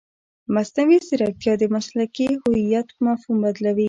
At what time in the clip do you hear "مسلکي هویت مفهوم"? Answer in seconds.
1.75-3.37